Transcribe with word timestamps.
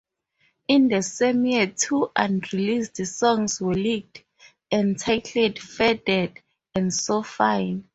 In 0.67 0.87
the 0.87 1.03
same 1.03 1.45
year 1.45 1.67
two 1.67 2.09
unreleased 2.15 3.05
songs 3.05 3.61
were 3.61 3.75
leaked, 3.75 4.23
entitled 4.71 5.59
'Faded' 5.59 6.39
and 6.73 6.91
'So 6.91 7.21
Fine'. 7.21 7.87